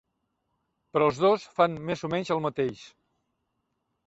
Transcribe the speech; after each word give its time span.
Però 0.95 1.09
els 1.09 1.19
dos 1.25 1.45
fan 1.59 1.75
més 1.91 2.03
o 2.09 2.09
menys 2.15 2.33
el 2.37 2.43
mateix. 2.47 2.83